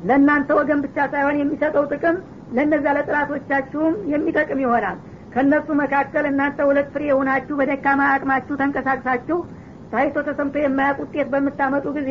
[0.08, 2.16] ለእናንተ ወገን ብቻ ሳይሆን የሚሰጠው ጥቅም
[2.50, 4.98] ለእነዛ ለጥላቶቻችሁም የሚጠቅም ይሆናል።
[5.34, 9.38] ከእነሱ መካከል እናንተ ሁለት ፍሬ የሆናችሁ በደካማ አቅማችሁ ተንቀሳቅሳችሁ
[9.92, 12.10] ታይቶ ተሰምቶ የማያውቅ ውጤት በምታመጡ ጊዜ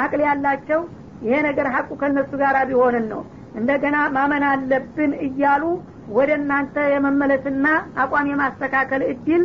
[0.00, 0.80] አቅል ያላቸው
[1.24, 3.20] ይሄ ነገር ሀቁ ከእነሱ ጋር ቢሆንን ነው።
[3.58, 5.62] እንደገና ማመን አለብን እያሉ
[6.16, 7.66] ወደ እናንተ የመመለስና
[8.02, 9.42] አቋም የማስተካከል እድል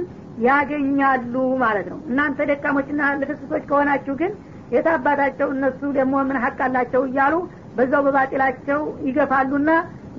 [0.48, 4.32] ያገኛሉ ማለት ነው። እናንተ ደካሞችና ልፍስሶች ከሆናችሁ ግን
[4.76, 7.34] የታባታቸው እነሱ ደግሞ ምን ሀቅ አላቸው እያሉ
[7.78, 9.70] በዛው በባጢላቸው ይገፋሉና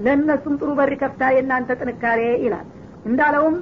[0.05, 2.67] ለእነሱም ጥሩ በር ከፍታ የእናንተ ጥንካሬ ይላል።
[3.07, 3.57] እንዳለውም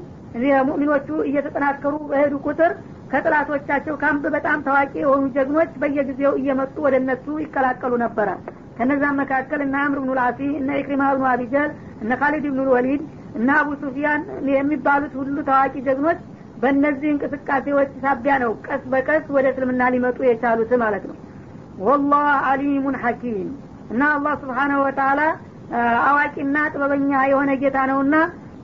[0.68, 2.72] ሙእሚኖቹ እየተጠናከሩ በሄዱ ቁጥር
[3.12, 8.28] ከጥላቶቻቸው ካምፕ በጣም ታዋቂ የሆኑ ጀግኖች በየጊዜው እየመጡ ወደ እነሱ ይቀላቀሉ ነበረ።
[8.76, 11.70] ከነዛም መካከል እነ አምር ብኑ ልአሲ እነ ኢክሪማ ብኑ አቢጀል
[12.02, 13.02] እነ ካሊድ ብኑ ልወሊድ
[13.38, 16.20] እነ አቡ ሱፊያን የሚባሉት ሁሉ ታዋቂ ጀግኖች
[16.62, 21.16] በእነዚህ እንቅስቃሴዎች ሳቢያ ነው ቀስ በቀስ ወደ እስልምና ሊመጡ የቻሉት ማለት ነው።
[21.86, 23.48] ወላህ አሊሙን ሐኪም
[23.92, 25.20] እና አላህ ስብሓናሁ ወተላ
[26.06, 28.16] አዋቂና ጥበበኛ የሆነ ጌታ ነውና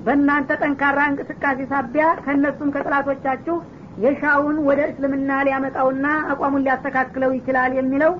[0.07, 3.57] በእናንተ ጠንካራ እንቅስቃሴ ሳቢያ ከእነሱም ከጥላቶቻችሁ
[4.05, 8.13] የሻውን ወደ እስልምና ሊያመጣውና አቋሙን ሊያስተካክለው ይችላል የሚለው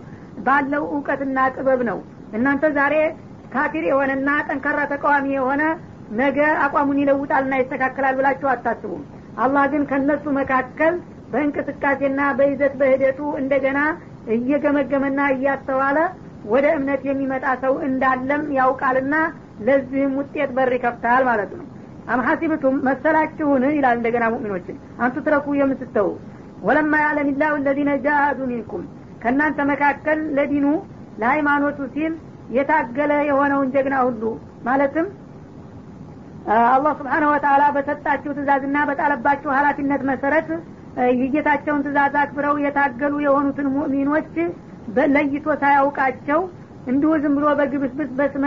[0.47, 1.99] ባለው እውቀትና ጥበብ ነው።
[2.37, 2.95] እናንተ ዛሬ
[3.53, 5.63] ካፊር የሆነና ጠንካራ ተቃዋሚ የሆነ
[6.19, 9.03] ነገ አቋሙን ይለውጣልና ይስተካከላል ብላችሁ አታስቡም።
[9.39, 10.95] አላህ ግን ከእነሱ መካከል
[11.33, 13.81] በእንቅስቃሴና በይዘት በሂደቱ እንደገና
[14.35, 15.99] እየገመገመና እያስተዋለ
[16.47, 19.15] ወደ እምነት የሚመጣ ሰው እንዳለም ያውቃልና
[19.67, 21.65] ለዚህም ውጤት በር ይከፍታል ማለት ነው።
[22.09, 23.65] አም ሐሲብቱም መሰላችሁን?
[23.77, 26.09] ይላል እንደገና ሙእሚኖችን። አንቱ ትረኩ የምትተው
[26.63, 28.85] ወለማ ያለም ላሁ ለዚነ ጃሃዱ ሚንኩም።
[29.23, 30.67] ከእናንተ መካከል ለዲኑ
[31.21, 32.13] ለሃይማኖቱ ሲል
[32.57, 34.23] የታገለ የሆነውን ጀግና ሁሉ
[34.69, 35.07] ማለትም
[36.69, 40.49] አላህ ስብሓነሁ ወተላ በሰጣችሁ ትእዛዝና በጣለባችሁ ሀላፊነት መሰረት
[41.17, 44.33] የጌታቸውን ትእዛዝ አክብረው የታገሉ የሆኑትን ሙእሚኖች
[45.15, 46.41] ለይቶ ሳያውቃቸው
[46.91, 48.45] እንዲሁ ዝም ብሎ በግብስብስ በስመ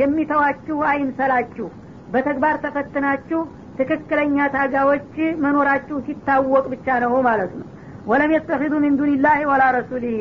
[0.00, 1.66] የሚተዋችሁ አይምሰላችሁ።
[2.12, 3.40] በተግባር ተፈትናችሁ
[3.78, 5.12] ትክክለኛ ታጋዎች
[5.44, 7.66] መኖራችሁ ሲታወቅ ብቻ ነው ማለት ነው።
[8.06, 10.18] ወለም የተኪዱ ሚን ዱንላህ ወላ ረሱሊህ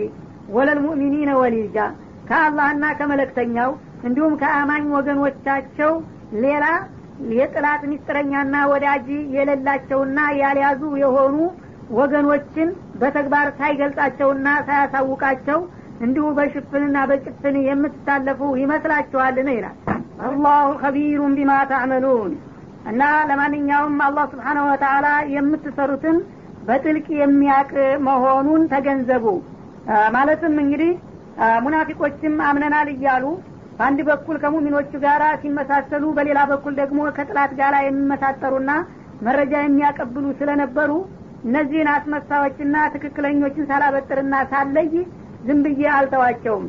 [0.56, 1.78] ወለልሙእሚኒነ ወሊጃ
[2.30, 3.72] ከአላህና ከመለክተኛው
[4.08, 5.92] እንዲሁም ከአማኝ ወገኖቻቸው
[6.44, 6.66] ሌላ
[7.34, 11.36] የጥላት ሚስጥረኛና ወዳጅ የሌላቸውና ያልያዙ የሆኑ
[11.92, 12.70] ወገኖችን
[13.02, 15.60] በተግባር ሳይገልጻቸውና ሳያሳውቃቸው
[16.04, 19.50] እንዲሁ በሽፍንና በጭፍን የምትታለፉ ይመስላችኋልን?
[19.56, 19.78] ይላል።
[20.26, 22.34] አላሁ ከቢሩን ቢማ ታዕመሉን
[22.92, 26.18] እና ለማንኛውም አላህ ስብሓናሁ ወተላ የምትሰሩትን
[26.68, 27.72] በጥልቅ የሚያቅ
[28.08, 29.26] መሆኑን ተገንዘቡ።
[30.16, 30.92] ማለትም እንግዲህ
[31.64, 33.26] ሙናፊቆችም አምነናል እያሉ
[33.78, 38.72] በአንድ በኩል ከሙሚኖቹ ጋር ሲመሳሰሉ በሌላ በኩል ደግሞ ከጥላት ጋር የሚመሳጠሩና
[39.28, 40.92] መረጃ የሚያቀብሉ ስለነበሩ
[41.44, 44.90] እነዚህን አስመሳዮችና ትክክለኞችን ሳላበጥርና ሳለይ
[45.44, 46.66] ዝም ብዬ አልተዋቸውም